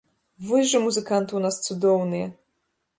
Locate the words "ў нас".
1.35-1.55